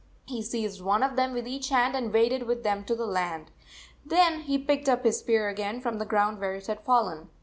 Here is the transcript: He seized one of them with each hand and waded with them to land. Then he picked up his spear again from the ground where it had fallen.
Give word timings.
He 0.25 0.41
seized 0.41 0.81
one 0.81 1.03
of 1.03 1.15
them 1.15 1.31
with 1.31 1.47
each 1.47 1.69
hand 1.69 1.95
and 1.95 2.11
waded 2.11 2.47
with 2.47 2.63
them 2.63 2.83
to 2.85 2.95
land. 2.95 3.51
Then 4.03 4.39
he 4.39 4.57
picked 4.57 4.89
up 4.89 5.03
his 5.05 5.19
spear 5.19 5.47
again 5.47 5.79
from 5.79 5.99
the 5.99 6.07
ground 6.07 6.39
where 6.39 6.55
it 6.55 6.65
had 6.65 6.81
fallen. 6.83 7.29